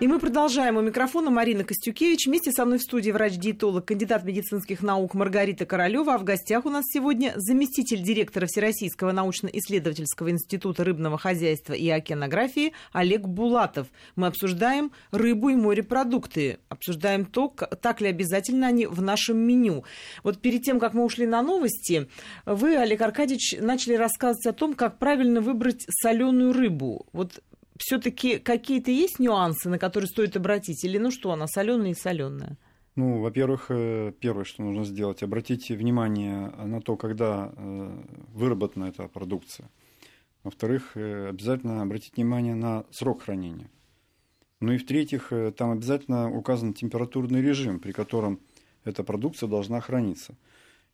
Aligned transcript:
И 0.00 0.08
мы 0.08 0.18
продолжаем. 0.18 0.78
У 0.78 0.80
микрофона 0.80 1.28
Марина 1.28 1.62
Костюкевич. 1.62 2.26
Вместе 2.26 2.52
со 2.52 2.64
мной 2.64 2.78
в 2.78 2.82
студии 2.82 3.10
врач-диетолог, 3.10 3.84
кандидат 3.84 4.24
медицинских 4.24 4.82
наук 4.82 5.12
Маргарита 5.12 5.66
Королева. 5.66 6.14
А 6.14 6.18
в 6.18 6.24
гостях 6.24 6.64
у 6.64 6.70
нас 6.70 6.86
сегодня 6.88 7.34
заместитель 7.36 8.02
директора 8.02 8.46
Всероссийского 8.46 9.12
научно-исследовательского 9.12 10.30
института 10.30 10.84
рыбного 10.84 11.18
хозяйства 11.18 11.74
и 11.74 11.86
океанографии 11.90 12.72
Олег 12.94 13.28
Булатов. 13.28 13.88
Мы 14.16 14.28
обсуждаем 14.28 14.90
рыбу 15.10 15.50
и 15.50 15.54
морепродукты. 15.54 16.60
Обсуждаем 16.70 17.26
то, 17.26 17.48
так 17.82 18.00
ли 18.00 18.08
обязательно 18.08 18.68
они 18.68 18.86
в 18.86 19.02
нашем 19.02 19.36
меню. 19.36 19.84
Вот 20.24 20.40
перед 20.40 20.62
тем, 20.62 20.80
как 20.80 20.94
мы 20.94 21.04
ушли 21.04 21.26
на 21.26 21.42
новости, 21.42 22.08
вы, 22.46 22.74
Олег 22.78 23.02
Аркадьевич, 23.02 23.56
начали 23.60 23.96
рассказывать 23.96 24.46
о 24.46 24.54
том, 24.54 24.72
как 24.72 24.98
правильно 24.98 25.42
выбрать 25.42 25.84
соленую 25.90 26.54
рыбу. 26.54 27.06
Вот 27.12 27.42
все-таки 27.80 28.38
какие-то 28.38 28.90
есть 28.90 29.18
нюансы, 29.18 29.68
на 29.68 29.78
которые 29.78 30.08
стоит 30.08 30.36
обратить? 30.36 30.84
Или 30.84 30.98
ну 30.98 31.10
что, 31.10 31.32
она 31.32 31.46
соленая 31.46 31.90
и 31.90 31.94
соленая? 31.94 32.56
Ну, 32.96 33.20
во-первых, 33.20 33.66
э, 33.70 34.12
первое, 34.20 34.44
что 34.44 34.62
нужно 34.62 34.84
сделать, 34.84 35.22
обратите 35.22 35.74
внимание 35.74 36.50
на 36.50 36.82
то, 36.82 36.96
когда 36.96 37.52
э, 37.56 38.02
выработана 38.34 38.84
эта 38.84 39.08
продукция. 39.08 39.70
Во-вторых, 40.42 40.96
э, 40.96 41.28
обязательно 41.28 41.82
обратите 41.82 42.12
внимание 42.16 42.54
на 42.54 42.84
срок 42.90 43.22
хранения. 43.22 43.70
Ну 44.60 44.72
и 44.72 44.78
в-третьих, 44.78 45.32
там 45.56 45.70
обязательно 45.70 46.30
указан 46.30 46.74
температурный 46.74 47.40
режим, 47.40 47.80
при 47.80 47.92
котором 47.92 48.40
эта 48.84 49.02
продукция 49.02 49.48
должна 49.48 49.80
храниться. 49.80 50.36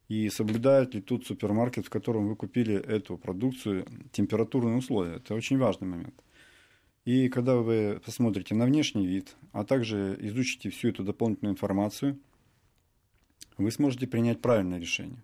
И 0.07 0.29
соблюдает 0.29 0.95
ли 0.95 1.01
тут 1.01 1.27
супермаркет, 1.27 1.87
в 1.87 1.91
котором 1.91 2.29
вы 2.29 2.37
купили 2.37 2.77
эту 2.77 3.19
продукцию, 3.19 3.85
температурные 4.13 4.77
условия. 4.77 5.17
Это 5.17 5.35
очень 5.35 5.59
важный 5.59 5.89
момент. 5.89 6.15
И 7.07 7.29
когда 7.29 7.55
вы 7.55 8.01
посмотрите 8.05 8.57
на 8.57 8.67
внешний 8.67 9.07
вид, 9.07 9.37
а 9.53 9.65
также 9.65 10.19
изучите 10.21 10.71
всю 10.71 10.89
эту 10.89 11.05
дополнительную 11.05 11.55
информацию, 11.55 12.19
вы 13.57 13.71
сможете 13.71 14.09
принять 14.09 14.43
правильное 14.43 14.81
решение. 14.81 15.23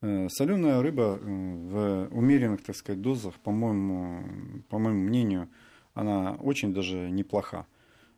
Э, 0.00 0.28
Соленая 0.30 0.80
рыба 0.80 1.18
э, 1.20 1.24
в 1.24 2.08
умеренных, 2.12 2.62
так 2.62 2.74
сказать, 2.74 3.02
дозах, 3.02 3.34
по-моему, 3.40 4.62
по 4.70 4.78
моему 4.78 5.02
мнению, 5.02 5.50
она 5.92 6.32
очень 6.36 6.72
даже 6.72 7.10
неплоха. 7.10 7.66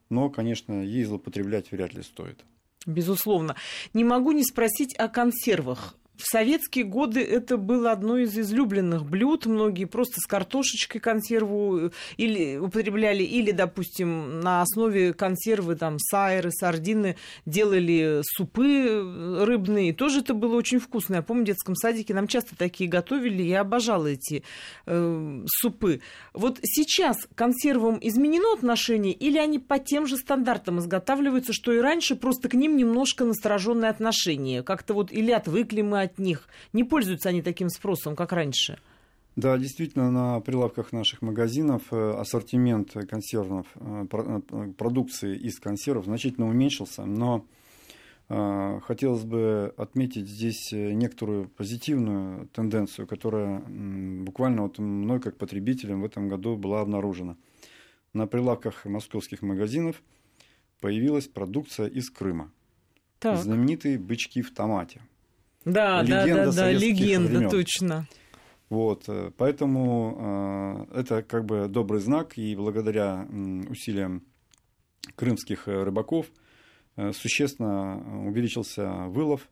Но, 0.08 0.30
конечно, 0.30 0.84
ей 0.84 1.02
злоупотреблять 1.02 1.72
вряд 1.72 1.94
ли 1.94 2.02
стоит. 2.02 2.44
Безусловно. 2.86 3.56
Не 3.92 4.04
могу 4.04 4.30
не 4.30 4.44
спросить 4.44 4.94
о 4.96 5.08
консервах 5.08 5.96
в 6.16 6.30
советские 6.30 6.84
годы 6.84 7.20
это 7.22 7.56
было 7.56 7.90
одно 7.90 8.18
из 8.18 8.38
излюбленных 8.38 9.04
блюд. 9.04 9.46
Многие 9.46 9.86
просто 9.86 10.20
с 10.20 10.26
картошечкой 10.26 11.00
консерву 11.00 11.78
э, 11.78 11.90
или 12.16 12.56
употребляли, 12.56 13.24
или, 13.24 13.50
допустим, 13.50 14.40
на 14.40 14.62
основе 14.62 15.12
консервы, 15.12 15.74
там, 15.74 15.98
сайры, 15.98 16.50
сардины 16.52 17.16
делали 17.46 18.20
супы 18.22 18.86
э, 18.86 19.44
рыбные. 19.44 19.92
Тоже 19.92 20.20
это 20.20 20.34
было 20.34 20.54
очень 20.54 20.78
вкусно. 20.78 21.16
Я 21.16 21.22
помню, 21.22 21.42
в 21.42 21.46
детском 21.46 21.74
садике 21.74 22.14
нам 22.14 22.28
часто 22.28 22.56
такие 22.56 22.88
готовили. 22.88 23.42
Я 23.42 23.62
обожала 23.62 24.06
эти 24.06 24.44
э, 24.86 25.42
супы. 25.46 26.00
Вот 26.32 26.58
сейчас 26.62 27.26
консервам 27.34 27.98
изменено 28.00 28.54
отношение 28.54 29.12
или 29.12 29.38
они 29.38 29.58
по 29.58 29.80
тем 29.80 30.06
же 30.06 30.16
стандартам 30.16 30.78
изготавливаются, 30.78 31.52
что 31.52 31.72
и 31.72 31.78
раньше, 31.78 32.14
просто 32.14 32.48
к 32.48 32.54
ним 32.54 32.76
немножко 32.76 33.24
настороженное 33.24 33.90
отношение? 33.90 34.62
Как-то 34.62 34.94
вот 34.94 35.10
или 35.10 35.32
отвыкли 35.32 35.82
мы 35.82 36.03
от 36.05 36.19
них? 36.19 36.48
Не 36.72 36.84
пользуются 36.84 37.28
они 37.30 37.42
таким 37.42 37.69
спросом, 37.69 38.16
как 38.16 38.33
раньше? 38.33 38.78
Да, 39.36 39.58
действительно, 39.58 40.11
на 40.12 40.41
прилавках 40.41 40.92
наших 40.92 41.20
магазинов 41.20 41.83
э, 41.91 42.12
ассортимент 42.12 42.92
консервов, 43.11 43.66
э, 43.74 44.06
э, 44.12 44.72
продукции 44.78 45.36
из 45.36 45.58
консервов 45.58 46.05
значительно 46.05 46.48
уменьшился, 46.48 47.05
но 47.05 47.45
хотелось 48.27 49.24
бы 49.24 49.74
отметить 49.77 50.27
здесь 50.27 50.73
некоторую 50.73 51.46
позитивную 51.46 52.48
тенденцию, 52.55 53.07
которая 53.07 53.61
буквально 53.61 54.62
вот 54.62 54.78
мной 54.78 55.20
как 55.20 55.36
потребителем 55.36 56.01
в 56.01 56.07
этом 56.07 56.30
году 56.30 56.57
была 56.57 56.80
обнаружена. 56.80 57.36
На 58.14 58.27
прилавках 58.27 58.86
московских 58.86 59.42
магазинов 59.42 60.02
появилась 60.80 61.28
продукция 61.28 61.86
из 61.86 62.08
Крыма. 62.08 62.51
Так. 63.18 63.36
Знаменитые 63.36 63.98
бычки 63.98 64.40
в 64.40 64.55
томате– 64.55 65.02
да, 65.64 66.02
легенда 66.02 66.47
да, 66.47 66.47
да, 66.47 66.52
да, 66.52 66.73
легенда, 66.73 67.39
времен. 67.39 67.51
точно. 67.51 68.07
Вот, 68.69 69.05
э, 69.08 69.30
поэтому 69.36 70.86
э, 70.92 71.01
это 71.01 71.23
как 71.23 71.45
бы 71.45 71.69
добрый 71.69 72.01
знак, 72.01 72.36
и 72.39 72.57
благодаря 72.57 73.27
усилиям 73.69 74.25
крымских 75.17 75.69
э, 75.69 75.83
рыбаков 75.83 76.27
существенно 77.13 78.29
увеличился 78.29 78.89
вылов 79.08 79.48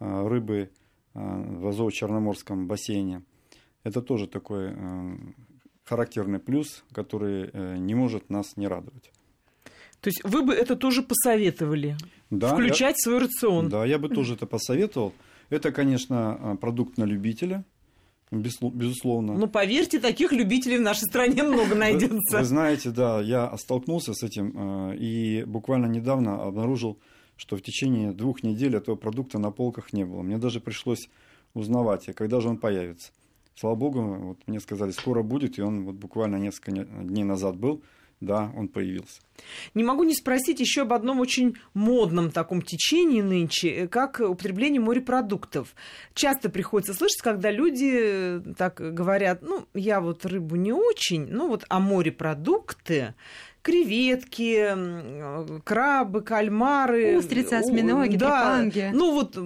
рыбы 0.00 0.70
в 1.14 1.68
Азово-Черноморском 1.68 2.66
бассейне. 2.66 3.22
Это 3.84 4.02
тоже 4.02 4.26
такой 4.26 4.76
характерный 5.84 6.40
плюс, 6.40 6.82
который 6.92 7.78
не 7.78 7.94
может 7.94 8.28
нас 8.28 8.56
не 8.56 8.66
радовать. 8.66 9.12
То 10.00 10.08
есть 10.08 10.20
вы 10.24 10.42
бы 10.42 10.52
это 10.52 10.74
тоже 10.74 11.02
посоветовали? 11.02 11.96
Да, 12.28 12.54
включать 12.54 12.96
я, 12.96 13.02
свой 13.04 13.18
рацион? 13.18 13.68
Да, 13.68 13.84
я 13.84 13.98
бы 13.98 14.08
тоже 14.08 14.34
это 14.34 14.46
посоветовал. 14.46 15.12
Это, 15.50 15.72
конечно, 15.72 16.52
а, 16.52 16.56
продукт 16.56 16.96
на 16.96 17.04
любителя, 17.04 17.64
безусловно. 18.30 19.34
Ну, 19.34 19.48
поверьте, 19.48 19.98
таких 19.98 20.32
любителей 20.32 20.78
в 20.78 20.82
нашей 20.82 21.08
стране 21.08 21.42
много 21.42 21.74
найдется. 21.74 22.36
Вы, 22.36 22.38
вы 22.38 22.44
знаете, 22.44 22.90
да, 22.90 23.20
я 23.20 23.56
столкнулся 23.58 24.14
с 24.14 24.22
этим 24.22 24.54
а, 24.56 24.92
и 24.92 25.44
буквально 25.44 25.86
недавно 25.86 26.42
обнаружил, 26.42 26.98
что 27.36 27.56
в 27.56 27.62
течение 27.62 28.12
двух 28.12 28.42
недель 28.44 28.76
этого 28.76 28.94
продукта 28.94 29.38
на 29.38 29.50
полках 29.50 29.92
не 29.92 30.04
было. 30.04 30.22
Мне 30.22 30.38
даже 30.38 30.60
пришлось 30.60 31.08
узнавать, 31.52 32.06
когда 32.14 32.40
же 32.40 32.48
он 32.48 32.58
появится. 32.58 33.10
Слава 33.56 33.74
богу, 33.74 34.00
вот 34.00 34.38
мне 34.46 34.60
сказали, 34.60 34.92
скоро 34.92 35.22
будет, 35.22 35.58
и 35.58 35.62
он 35.62 35.84
вот 35.84 35.96
буквально 35.96 36.36
несколько 36.36 36.70
дней 36.72 37.24
назад 37.24 37.56
был 37.56 37.82
да, 38.20 38.52
он 38.54 38.68
появился. 38.68 39.20
Не 39.74 39.82
могу 39.82 40.04
не 40.04 40.14
спросить 40.14 40.60
еще 40.60 40.82
об 40.82 40.92
одном 40.92 41.20
очень 41.20 41.56
модном 41.72 42.30
таком 42.30 42.60
течении 42.60 43.22
нынче, 43.22 43.70
э, 43.70 43.88
как 43.88 44.20
употребление 44.20 44.80
морепродуктов. 44.80 45.74
Часто 46.14 46.50
приходится 46.50 46.92
слышать, 46.92 47.22
когда 47.22 47.50
люди 47.50 47.90
э, 47.92 48.40
так 48.58 48.74
говорят, 48.76 49.40
ну, 49.42 49.66
я 49.72 50.00
вот 50.00 50.26
рыбу 50.26 50.56
не 50.56 50.72
очень, 50.72 51.26
ну 51.28 51.48
вот, 51.48 51.64
а 51.68 51.80
морепродукты 51.80 53.14
креветки, 53.62 55.60
крабы, 55.64 56.22
кальмары. 56.22 57.18
Устрицы, 57.18 57.54
осьминоги, 57.54 58.16
да, 58.16 58.56
трепанги. 58.58 58.90
Ну 58.92 59.12
вот, 59.12 59.36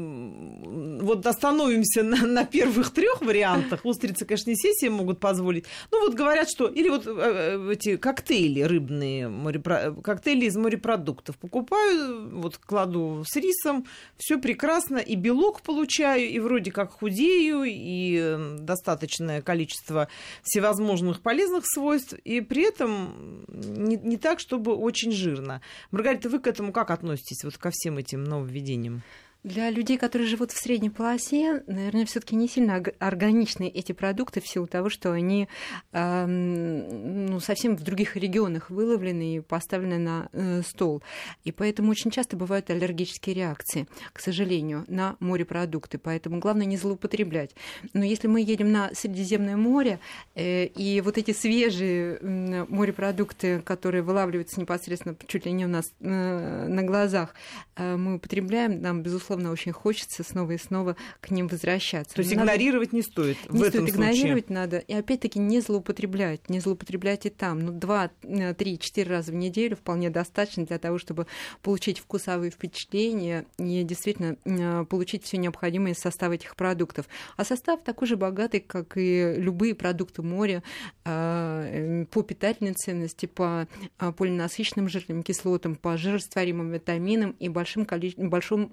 вот 1.05 1.27
остановимся 1.27 2.03
на, 2.03 2.27
на 2.27 2.45
первых 2.45 2.91
трех 2.91 3.23
вариантах. 3.23 3.85
Устрицы, 3.85 4.25
конечно, 4.25 4.51
не 4.51 4.57
все 4.57 4.91
могут 4.91 5.21
позволить. 5.21 5.65
Ну 5.91 6.01
вот 6.01 6.15
говорят, 6.15 6.49
что... 6.49 6.67
Или 6.67 6.89
вот 6.89 7.07
э, 7.07 7.11
э, 7.11 7.73
эти 7.73 7.97
коктейли 7.97 8.63
рыбные, 8.63 9.29
морепро... 9.29 9.95
коктейли 10.03 10.47
из 10.47 10.57
морепродуктов. 10.57 11.39
Покупаю, 11.39 12.41
вот 12.41 12.59
кладу 12.59 13.25
с 13.27 13.37
рисом, 13.37 13.87
все 14.17 14.39
прекрасно, 14.39 14.99
и 14.99 15.15
белок 15.15 15.63
получаю, 15.63 16.29
и 16.29 16.39
вроде 16.39 16.71
как 16.71 16.93
худею, 16.93 17.65
и 17.67 18.59
достаточное 18.59 19.43
количество 19.43 20.09
всевозможных 20.43 21.21
полезных 21.21 21.65
свойств, 21.67 22.15
и 22.25 22.41
при 22.41 22.63
этом 22.63 23.45
не, 23.49 23.97
не 23.97 24.17
так, 24.17 24.41
чтобы 24.41 24.75
очень 24.75 25.13
жирно. 25.13 25.61
Маргарита, 25.91 26.29
вы 26.29 26.39
к 26.39 26.47
этому 26.47 26.73
как 26.73 26.91
относитесь, 26.91 27.45
вот 27.45 27.59
ко 27.59 27.71
всем 27.71 27.99
этим 27.99 28.25
нововведениям? 28.25 29.03
Для 29.45 29.69
людей, 29.69 29.99
которые 29.99 30.27
живут 30.27 30.53
в 30.53 30.57
средней 30.59 30.89
полосе, 30.89 31.63
наверное, 31.67 32.07
все-таки 32.07 32.35
не 32.35 32.49
сильно 32.49 32.83
органичны 32.99 33.69
эти 33.69 33.93
продукты 33.93 34.41
в 34.41 34.49
силу 34.49 34.67
того, 34.67 34.89
что 34.89 35.13
они 35.13 35.49
э, 35.93 36.27
ну, 36.27 37.39
совсем 37.41 37.77
в 37.77 37.83
других 37.83 38.17
регионах 38.17 38.71
выловлены 38.71 39.37
и 39.37 39.41
поставлены 39.41 39.99
на 39.99 40.29
э, 40.33 40.63
стол. 40.63 41.03
И 41.45 41.53
поэтому 41.53 41.91
очень 41.91 42.11
часто 42.11 42.39
бывают 42.39 42.71
аллергические 42.71 43.37
реакции, 43.37 43.87
к 44.15 44.21
сожалению, 44.21 44.87
на 44.89 45.17
морепродукты. 45.21 45.99
Поэтому 45.99 46.39
главное 46.39 46.65
не 46.65 46.79
злоупотреблять. 46.79 47.55
Но 47.93 48.03
если 48.03 48.29
мы 48.29 48.41
едем 48.41 48.73
на 48.73 48.95
Средиземное 48.95 49.59
море, 49.59 50.01
э, 50.35 50.65
и 50.65 51.03
вот 51.03 51.19
эти 51.19 51.33
свежие 51.33 52.17
э, 52.19 52.65
морепродукты, 52.71 53.61
которые 53.61 54.01
вылавливаются 54.01 54.59
непосредственно 54.59 55.15
чуть 55.27 55.45
ли 55.45 55.53
не 55.53 55.67
у 55.67 55.69
нас 55.69 55.93
э, 56.01 56.67
на 56.67 56.83
глазах, 56.83 57.35
э, 57.77 57.97
мы 57.97 58.15
употребляем, 58.15 58.81
нам, 58.81 59.03
безусловно, 59.03 59.34
безусловно, 59.35 59.53
очень 59.53 59.73
хочется 59.73 60.23
снова 60.23 60.53
и 60.53 60.59
снова 60.59 60.97
к 61.21 61.31
ним 61.31 61.49
возвращаться. 61.49 62.15
То 62.15 62.21
есть 62.21 62.35
надо... 62.35 62.53
игнорировать 62.53 62.93
не 62.93 63.03
стоит 63.03 63.37
не 63.51 63.59
в 63.59 63.67
стоит 63.67 63.75
этом 63.75 63.89
игнорировать 63.89 64.47
случае. 64.47 64.61
надо. 64.61 64.79
И 64.79 64.95
опять-таки 64.95 65.39
не 65.39 65.61
злоупотреблять. 65.61 66.49
Не 66.49 66.61
злоупотреблять 66.61 67.27
и 67.27 67.31
там. 67.31 67.61
Ну, 67.61 67.73
два, 67.73 68.11
э, 68.23 68.55
три, 68.55 68.79
четыре 68.79 69.11
раза 69.11 69.33
в 69.33 69.35
неделю 69.35 69.77
вполне 69.77 70.11
достаточно 70.11 70.65
для 70.65 70.79
того, 70.79 70.99
чтобы 70.99 71.27
получить 71.63 71.99
вкусовые 71.99 72.51
впечатления 72.51 73.47
и 73.59 73.83
действительно 73.83 74.37
э, 74.45 74.85
получить 74.85 75.25
все 75.25 75.37
необходимое 75.37 75.93
из 75.93 75.99
состава 75.99 76.35
этих 76.35 76.57
продуктов. 76.57 77.07
А 77.37 77.45
состав 77.45 77.83
такой 77.83 78.09
же 78.09 78.17
богатый, 78.17 78.61
как 78.61 78.97
и 78.97 79.35
любые 79.37 79.75
продукты 79.75 80.23
моря 80.23 80.63
э, 81.05 82.05
по 82.11 82.23
питательной 82.23 82.75
ценности, 82.75 83.27
по 83.27 83.67
полинасыщенным 83.99 84.89
жирным 84.89 85.23
кислотам, 85.23 85.77
по 85.77 85.97
жирорастворимым 85.97 86.71
витаминам 86.71 87.33
и 87.39 87.49
большим 87.49 87.85
количеством, 87.85 88.31
большом 88.31 88.73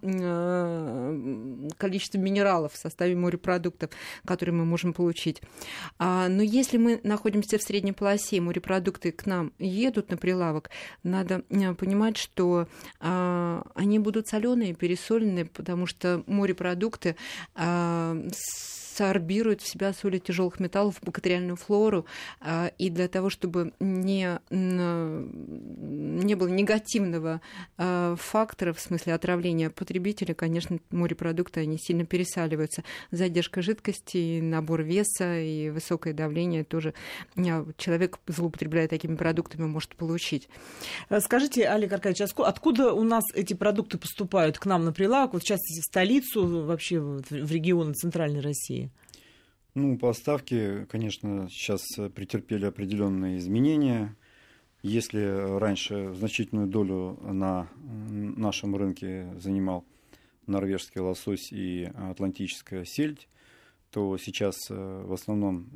количеством 1.78 2.24
минералов 2.24 2.74
в 2.74 2.78
составе 2.78 3.16
морепродуктов, 3.16 3.92
которые 4.26 4.56
мы 4.56 4.66
можем 4.66 4.94
получить. 4.94 5.42
А, 6.00 6.28
но 6.28 6.44
если 6.44 6.78
мы 6.78 7.00
находимся 7.04 7.58
в 7.58 7.64
средней 7.64 7.94
полосе, 7.94 8.42
морепродукты 8.42 9.12
к 9.12 9.26
нам 9.26 9.54
едут 9.60 10.10
на 10.10 10.18
прилавок, 10.18 10.70
надо 11.04 11.44
э, 11.50 11.74
понимать, 11.74 12.18
что 12.18 12.68
а, 13.00 13.64
они 13.76 14.00
будут 14.00 14.28
соленые, 14.28 14.74
пересоленные, 14.74 15.46
потому 15.46 15.86
что 15.86 16.24
морепродукты 16.28 17.16
а, 17.56 18.18
сорбирует 19.02 19.62
в 19.62 19.68
себя 19.68 19.94
соли 19.94 20.20
тяжелых 20.20 20.60
металлов, 20.60 21.00
бактериальную 21.02 21.56
флору, 21.56 22.06
а, 22.40 22.72
и 22.78 22.92
для 22.92 23.08
того, 23.08 23.32
чтобы 23.32 23.74
не, 23.80 24.40
не 24.52 26.36
было 26.36 26.48
негативного 26.48 27.42
а, 27.80 28.16
фактора 28.16 28.74
в 28.74 28.80
смысле 28.80 29.16
отравления 29.16 29.72
потребителя, 29.72 30.36
конечно, 30.36 30.78
морепродукты, 30.92 31.62
они 31.62 31.80
сильно 31.80 32.06
пересаливаются. 32.06 32.84
Задержка 33.10 33.64
жидкости, 33.64 34.40
набор 34.40 34.84
веса 34.84 35.40
и 35.40 35.72
высокое 35.72 36.14
давление 36.14 36.64
тоже 36.64 36.94
а, 37.36 37.66
человек, 37.78 38.20
злоупотребляя 38.28 38.88
такими 38.88 39.16
продуктами, 39.16 39.66
может 39.66 39.96
получить. 39.96 40.48
Скажите, 41.22 41.68
Олег 41.68 41.92
Аркадьевич, 41.92 42.32
откуда 42.38 42.94
у 42.94 43.02
нас 43.02 43.24
эти 43.34 43.56
продукты 43.56 43.98
поступают 43.98 44.60
к 44.60 44.68
нам 44.68 44.86
на 44.86 44.94
прилавок, 44.94 45.34
вот 45.34 45.42
в 45.42 45.46
частности 45.46 45.82
в 45.82 45.86
столицу, 45.86 46.66
вообще 46.66 47.00
в 47.00 47.52
регионы 47.52 47.94
Центральной 47.94 48.42
России? 48.42 48.91
Ну, 49.74 49.98
поставки, 49.98 50.86
конечно, 50.90 51.48
сейчас 51.50 51.82
претерпели 52.14 52.66
определенные 52.66 53.38
изменения. 53.38 54.18
Если 54.84 55.24
раньше 55.60 56.14
значительную 56.14 56.68
долю 56.68 57.18
на 57.22 57.70
нашем 57.78 58.76
рынке 58.76 59.34
занимал 59.40 59.86
норвежский 60.46 61.00
лосось 61.00 61.54
и 61.54 61.90
атлантическая 61.96 62.84
сельдь, 62.84 63.30
то 63.92 64.18
сейчас 64.18 64.56
э, 64.70 65.04
в 65.06 65.14
основном 65.14 65.70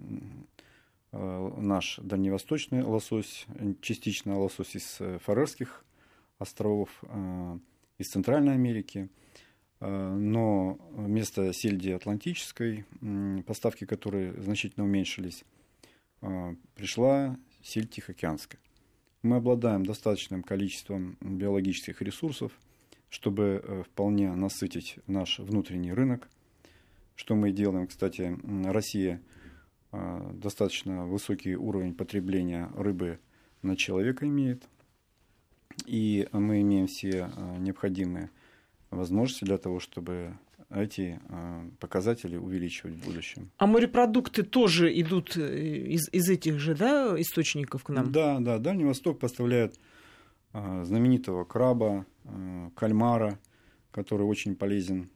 э, 1.13 1.51
наш 1.57 1.97
дальневосточный 2.01 2.83
лосось, 2.83 3.45
частично 3.79 4.37
лосось 4.37 4.75
из 4.75 4.97
э, 4.99 5.19
Фарерских 5.23 5.85
островов, 6.37 6.89
из 7.97 8.07
Центральной 8.07 8.55
Америки– 8.55 9.07
но 9.79 10.79
вместо 10.91 11.51
сельди 11.53 11.91
атлантической, 11.91 12.85
поставки 13.45 13.85
которой 13.85 14.31
значительно 14.41 14.85
уменьшились, 14.85 15.43
э, 16.21 16.55
пришла 16.75 17.37
сельдь 17.61 17.91
тихоокеанская. 17.91 18.59
Мы 19.21 19.37
обладаем 19.37 19.85
достаточным 19.85 20.43
количеством 20.43 21.17
биологических 21.19 22.01
ресурсов, 22.01 22.53
чтобы 23.09 23.61
э, 23.63 23.83
вполне 23.83 24.33
насытить 24.33 24.97
наш 25.07 25.39
внутренний 25.39 25.93
рынок. 25.93 26.29
Что 27.15 27.35
мы 27.35 27.51
делаем, 27.51 27.87
кстати, 27.87 28.37
Россия 28.65 29.21
достаточно 30.33 31.05
высокий 31.05 31.55
уровень 31.55 31.93
потребления 31.93 32.69
рыбы 32.75 33.19
на 33.61 33.77
человека 33.77 34.27
имеет. 34.27 34.67
И 35.85 36.27
мы 36.33 36.59
имеем 36.59 36.87
все 36.87 37.31
необходимые 37.57 38.31
возможности 38.95 39.43
для 39.43 39.57
того, 39.57 39.79
чтобы 39.79 40.37
эти 40.69 41.19
а, 41.29 41.69
показатели 41.79 42.37
увеличивать 42.37 42.95
в 42.95 43.05
будущем. 43.05 43.51
А 43.57 43.67
морепродукты 43.67 44.43
тоже 44.43 44.99
идут 44.99 45.37
э, 45.37 45.87
из, 45.87 46.09
из 46.11 46.29
этих 46.29 46.59
же 46.59 46.75
да, 46.75 47.15
источников 47.19 47.83
к 47.83 47.89
нам? 47.89 48.11
Да, 48.11 48.39
да. 48.39 48.57
Дальний 48.57 48.85
Восток 48.85 49.19
поставляет 49.19 49.79
а, 50.53 50.83
знаменитого 50.83 51.43
краба, 51.43 52.05
кальмара, 52.75 53.37
который 53.91 54.23
очень 54.23 54.55
полезен. 54.55 55.09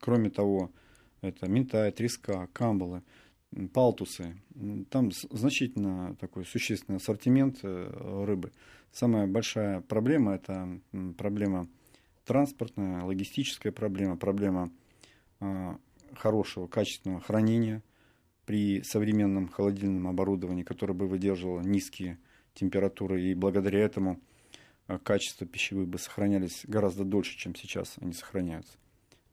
Кроме 0.00 0.30
того, 0.30 0.72
это 1.20 1.48
минтай, 1.48 1.92
треска, 1.92 2.48
камбалы, 2.52 3.02
палтусы. 3.72 4.36
Там 4.90 5.10
значительно 5.12 6.16
такой 6.18 6.44
существенный 6.44 6.96
ассортимент 6.96 7.60
э, 7.62 8.24
рыбы. 8.26 8.52
Самая 8.90 9.26
большая 9.26 9.80
проблема– 9.80 10.34
это 10.34 10.80
проблема 11.16 11.68
транспортная, 12.24 13.04
логистическая 13.04 13.72
проблема, 13.72 14.16
проблема 14.16 14.70
а, 15.40 15.78
хорошего, 16.14 16.66
качественного 16.66 17.20
хранения 17.20 17.82
при 18.46 18.82
современном 18.82 19.48
холодильном 19.48 20.08
оборудовании, 20.08 20.62
которое 20.62 20.94
бы 20.94 21.06
выдерживало 21.06 21.60
низкие 21.60 22.18
температуры, 22.54 23.22
и 23.22 23.34
благодаря 23.34 23.80
этому 23.80 24.20
а, 24.86 24.98
качество 24.98 25.46
пищевых 25.46 25.88
бы 25.88 25.98
сохранялись 25.98 26.64
гораздо 26.64 27.04
дольше, 27.04 27.36
чем 27.38 27.54
сейчас 27.54 27.96
они 28.00 28.12
сохраняются. 28.12 28.76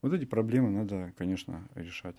Вот 0.02 0.14
эти 0.14 0.26
проблемы 0.26 0.70
надо, 0.70 1.12
конечно, 1.18 1.62
решать. 1.76 2.16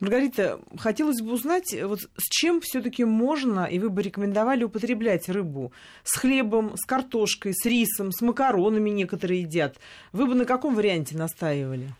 Маргарита, 0.00 0.60
хотелось 0.78 1.20
бы 1.20 1.32
узнать, 1.32 1.76
вот 1.82 2.00
с 2.00 2.30
чем 2.30 2.60
все-таки 2.62 3.04
можно, 3.04 3.66
и 3.66 3.78
вы 3.78 3.90
бы 3.90 4.02
рекомендовали 4.02 4.64
употреблять 4.64 5.28
рыбу? 5.28 5.72
С 6.04 6.16
хлебом, 6.16 6.76
с 6.76 6.86
картошкой, 6.86 7.52
с 7.54 7.66
рисом, 7.66 8.12
с 8.12 8.22
макаронами 8.22 8.88
некоторые 8.88 9.42
едят. 9.42 9.78
Вы 10.12 10.26
бы 10.26 10.34
на 10.34 10.46
каком 10.46 10.74
варианте 10.74 11.18
настаивали? 11.18 11.90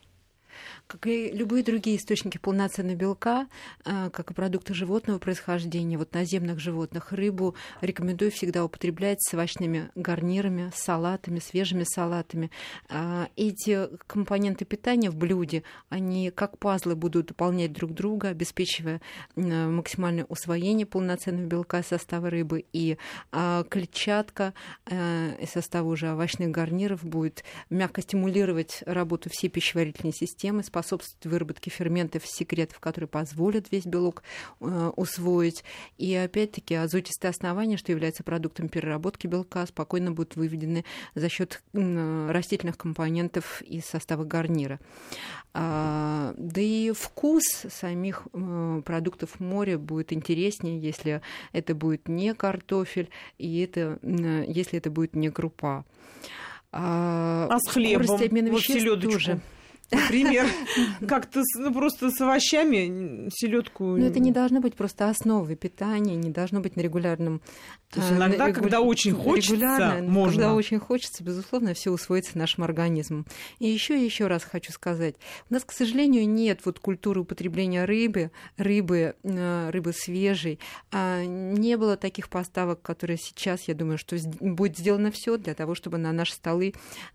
Как 0.88 1.06
и 1.06 1.30
любые 1.30 1.62
другие 1.62 1.98
источники 1.98 2.38
полноценного 2.38 2.96
белка, 2.96 3.46
а, 3.84 4.08
как 4.08 4.30
и 4.30 4.34
продукты 4.34 4.72
животного 4.72 5.18
происхождения, 5.18 5.98
вот 5.98 6.14
наземных 6.14 6.58
животных, 6.58 7.12
рыбу 7.12 7.54
рекомендую 7.82 8.32
всегда 8.32 8.64
употреблять 8.64 9.22
с 9.22 9.34
овощными 9.34 9.90
гарнирами, 9.94 10.72
салатами, 10.74 11.40
свежими 11.40 11.84
салатами. 11.84 12.50
А, 12.88 13.28
эти 13.36 13.86
компоненты 14.06 14.64
питания 14.64 15.10
в 15.10 15.16
блюде, 15.16 15.62
они 15.90 16.30
как 16.30 16.58
пазлы 16.58 16.96
будут 16.96 17.26
дополнять 17.26 17.72
друг 17.72 17.92
друга, 17.92 18.28
обеспечивая 18.28 19.02
максимальное 19.36 20.24
усвоение 20.24 20.86
полноценного 20.86 21.46
белка 21.46 21.82
состава 21.82 22.30
рыбы. 22.30 22.64
И 22.72 22.96
а, 23.30 23.64
клетчатка 23.64 24.54
из 24.90 25.50
состава 25.50 25.86
уже 25.86 26.10
овощных 26.12 26.50
гарниров 26.50 27.04
будет 27.04 27.44
мягко 27.68 28.00
стимулировать 28.00 28.82
работу 28.86 29.28
всей 29.30 29.48
пищеварительной 29.48 30.14
системы, 30.14 30.62
способствует 30.78 31.26
выработке 31.26 31.70
ферментов, 31.70 32.24
секретов, 32.26 32.78
которые 32.78 33.08
позволят 33.08 33.70
весь 33.72 33.84
белок 33.84 34.22
э, 34.60 34.90
усвоить. 34.96 35.64
И 35.96 36.14
опять-таки 36.14 36.74
азотистые 36.74 37.30
основания, 37.30 37.76
что 37.76 37.90
является 37.90 38.22
продуктом 38.22 38.68
переработки 38.68 39.26
белка, 39.26 39.66
спокойно 39.66 40.12
будут 40.12 40.36
выведены 40.36 40.84
за 41.14 41.28
счет 41.28 41.62
э, 41.72 42.30
растительных 42.30 42.76
компонентов 42.76 43.60
из 43.62 43.86
состава 43.86 44.24
гарнира. 44.24 44.78
А, 45.52 46.34
да 46.36 46.60
и 46.60 46.92
вкус 46.92 47.44
самих 47.68 48.28
э, 48.32 48.82
продуктов 48.84 49.40
моря 49.40 49.78
будет 49.78 50.12
интереснее, 50.12 50.80
если 50.80 51.22
это 51.52 51.74
будет 51.74 52.06
не 52.06 52.34
картофель, 52.34 53.10
и 53.38 53.60
это, 53.60 53.98
если 54.02 54.78
это 54.78 54.90
будет 54.90 55.16
не 55.16 55.30
крупа. 55.30 55.84
А, 56.70 57.48
а 57.50 57.58
с 57.58 57.68
хлебом? 57.68 58.06
Вот 58.06 58.20
селедочку. 58.20 59.12
тоже 59.12 59.40
например, 59.90 60.46
как-то 61.08 61.42
ну, 61.56 61.72
просто 61.72 62.10
с 62.10 62.20
овощами 62.20 63.28
селедку. 63.30 63.84
Но 63.84 64.06
это 64.06 64.20
не 64.20 64.32
должно 64.32 64.60
быть 64.60 64.74
просто 64.74 65.08
основой 65.08 65.56
питания, 65.56 66.16
не 66.16 66.30
должно 66.30 66.60
быть 66.60 66.76
на 66.76 66.80
регулярном. 66.80 67.40
То 67.90 68.00
есть 68.00 68.12
иногда, 68.12 68.48
регу... 68.48 68.60
когда 68.60 68.80
очень 68.82 69.14
хочется, 69.14 70.02
можно. 70.02 70.42
Когда 70.42 70.54
очень 70.54 70.78
хочется, 70.78 71.24
безусловно, 71.24 71.72
все 71.72 71.90
усвоится 71.90 72.36
нашим 72.36 72.64
организмом. 72.64 73.24
И 73.60 73.66
еще 73.66 73.98
и 73.98 74.04
еще 74.04 74.26
раз 74.26 74.44
хочу 74.44 74.72
сказать, 74.72 75.14
у 75.48 75.54
нас, 75.54 75.64
к 75.64 75.72
сожалению, 75.72 76.28
нет 76.28 76.60
вот 76.64 76.80
культуры 76.80 77.20
употребления 77.20 77.86
рыбы, 77.86 78.30
рыбы, 78.58 79.14
э, 79.22 79.70
рыбы 79.70 79.94
свежей. 79.94 80.60
А 80.92 81.24
не 81.24 81.78
было 81.78 81.96
таких 81.96 82.28
поставок, 82.28 82.82
которые 82.82 83.16
сейчас, 83.16 83.62
я 83.68 83.74
думаю, 83.74 83.96
что 83.96 84.16
будет 84.38 84.76
сделано 84.76 85.10
все 85.10 85.38
для 85.38 85.54
того, 85.54 85.74
чтобы 85.74 85.96
на 85.96 86.12
наши 86.12 86.34
столы 86.34 86.74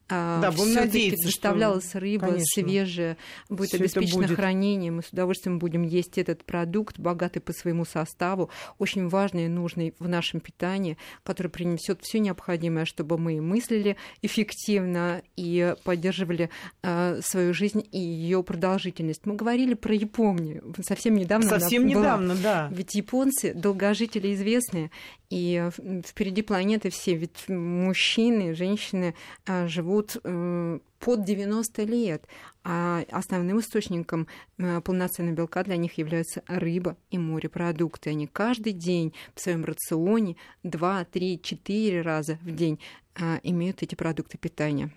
а, 0.10 0.42
да, 0.42 0.50
все-таки 0.52 1.16
доставлялась 1.24 1.90
что... 1.90 2.00
рыба 2.00 2.28
Конечно 2.28 2.46
свежее, 2.64 3.18
будет 3.48 3.70
Всё 3.70 3.78
обеспечено 3.78 4.24
будет. 4.24 4.38
хранение. 4.38 4.92
Мы 4.92 5.04
с 5.04 5.10
удовольствием 5.10 5.60
будем 5.60 5.84
есть 5.84 6.18
этот 6.18 6.44
продукт, 6.44 6.98
богатый 6.98 7.42
по 7.42 7.54
своему 7.54 7.86
составу, 7.86 8.50
очень 8.80 9.08
важный 9.08 9.46
и 9.46 9.50
нужный 9.50 9.94
в 10.00 10.08
нашем 10.08 10.40
питании 10.40 10.63
питания, 10.64 10.98
который 11.24 11.50
принесет 11.50 12.00
все 12.02 12.20
необходимое, 12.20 12.86
чтобы 12.86 13.18
мы 13.18 13.42
мыслили 13.42 13.98
эффективно 14.22 15.22
и 15.36 15.76
поддерживали 15.84 16.50
э, 16.84 17.20
свою 17.22 17.54
жизнь 17.54 17.86
и 17.92 18.00
ее 18.00 18.44
продолжительность. 18.44 19.26
Мы 19.26 19.36
говорили 19.36 19.74
про 19.74 19.94
Японию 19.94 20.74
совсем 20.82 21.16
недавно. 21.16 21.50
Совсем 21.50 21.86
недавно, 21.86 22.36
да. 22.36 22.70
Ведь 22.72 22.96
японцы 22.96 23.54
долгожители 23.54 24.34
известные, 24.34 24.90
и 25.30 25.70
впереди 26.06 26.42
планеты 26.42 26.90
все, 26.90 27.16
ведь 27.16 27.50
мужчины, 27.50 28.54
женщины 28.54 29.16
э, 29.46 29.68
живут 29.68 30.16
э, 30.24 30.80
под 31.04 31.26
90 31.26 31.84
лет, 31.84 32.26
а 32.64 33.04
основным 33.12 33.60
источником 33.60 34.28
э, 34.58 34.80
полноценного 34.80 35.36
белка 35.36 35.64
для 35.64 35.76
них 35.76 35.98
являются 35.98 36.44
рыба 36.48 36.96
и 37.12 37.18
морепродукты. 37.18 38.12
Они 38.12 38.26
каждый 38.26 38.72
день 38.72 39.14
в 39.36 39.42
своем 39.42 39.66
рационе 39.66 40.38
2, 40.64 41.06
3, 41.06 41.42
4 41.44 42.02
раза 42.02 42.40
в 42.42 42.56
день 42.56 42.80
а, 43.16 43.40
имеют 43.44 43.84
эти 43.84 43.96
продукты 43.96 44.38
питания. 44.38 44.92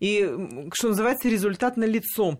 И, 0.00 0.68
что 0.72 0.88
называется, 0.88 1.28
результат 1.28 1.76
на 1.76 1.84
лицо. 1.84 2.38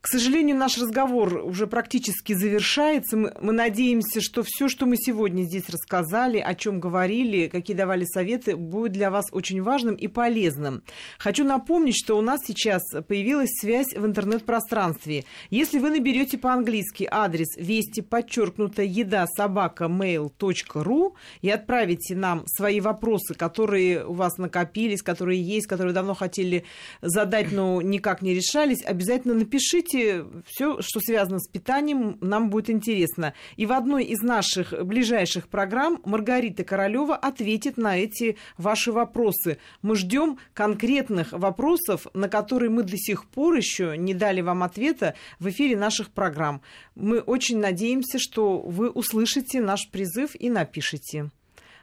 К 0.00 0.08
сожалению, 0.08 0.56
наш 0.56 0.78
разговор 0.78 1.42
уже 1.44 1.66
практически 1.66 2.32
завершается. 2.32 3.18
Мы, 3.18 3.34
мы 3.42 3.52
надеемся, 3.52 4.22
что 4.22 4.42
все, 4.42 4.66
что 4.66 4.86
мы 4.86 4.96
сегодня 4.96 5.42
здесь 5.42 5.68
рассказали, 5.68 6.38
о 6.38 6.54
чем 6.54 6.80
говорили, 6.80 7.48
какие 7.48 7.76
давали 7.76 8.06
советы, 8.06 8.56
будет 8.56 8.92
для 8.92 9.10
вас 9.10 9.26
очень 9.30 9.60
важным 9.60 9.94
и 9.94 10.08
полезным. 10.08 10.82
Хочу 11.18 11.44
напомнить, 11.44 11.96
что 12.02 12.16
у 12.16 12.22
нас 12.22 12.40
сейчас 12.46 12.80
появилась 13.08 13.50
связь 13.60 13.92
в 13.94 14.06
интернет-пространстве. 14.06 15.26
Если 15.50 15.78
вы 15.78 15.90
наберете 15.90 16.38
по-английски 16.38 17.06
адрес 17.10 17.54
вести 17.58 18.00
подчеркнуто 18.00 18.82
еда 18.82 19.26
собака 19.26 19.84
mail.ru 19.84 21.12
и 21.42 21.50
отправите 21.50 22.16
нам 22.16 22.44
свои 22.46 22.80
вопросы, 22.80 23.34
которые 23.34 24.06
у 24.06 24.14
вас 24.14 24.38
накопились, 24.38 25.02
которые 25.02 25.42
есть, 25.42 25.66
которые 25.66 25.92
давно 25.92 26.14
хотели 26.14 26.64
задать, 27.02 27.52
но 27.52 27.82
никак 27.82 28.22
не 28.22 28.32
решались, 28.32 28.82
обязательно 28.82 29.34
напишите 29.34 29.89
Пишите 29.90 30.24
все, 30.46 30.80
что 30.82 31.00
связано 31.00 31.40
с 31.40 31.48
питанием, 31.48 32.16
нам 32.20 32.50
будет 32.50 32.70
интересно. 32.70 33.34
И 33.56 33.66
в 33.66 33.72
одной 33.72 34.04
из 34.04 34.20
наших 34.20 34.72
ближайших 34.84 35.48
программ 35.48 36.00
Маргарита 36.04 36.62
Королева 36.64 37.16
ответит 37.16 37.76
на 37.76 37.98
эти 37.98 38.36
ваши 38.56 38.92
вопросы. 38.92 39.58
Мы 39.82 39.96
ждем 39.96 40.38
конкретных 40.54 41.32
вопросов, 41.32 42.06
на 42.14 42.28
которые 42.28 42.70
мы 42.70 42.84
до 42.84 42.96
сих 42.96 43.26
пор 43.26 43.56
еще 43.56 43.96
не 43.96 44.14
дали 44.14 44.40
вам 44.42 44.62
ответа 44.62 45.14
в 45.38 45.48
эфире 45.48 45.76
наших 45.76 46.10
программ. 46.10 46.62
Мы 46.94 47.18
очень 47.18 47.58
надеемся, 47.58 48.18
что 48.18 48.60
вы 48.60 48.90
услышите 48.90 49.60
наш 49.60 49.88
призыв 49.90 50.36
и 50.38 50.50
напишите. 50.50 51.30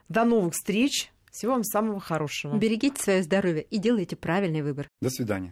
До 0.08 0.24
новых 0.24 0.54
встреч. 0.54 1.12
Всего 1.32 1.52
вам 1.54 1.64
самого 1.64 2.00
хорошего. 2.00 2.58
Берегите 2.58 3.02
свое 3.02 3.22
здоровье 3.22 3.62
и 3.64 3.78
делайте 3.78 4.16
правильный 4.16 4.64
выбор. 4.64 4.88
До 5.02 5.10
свидания. 5.10 5.52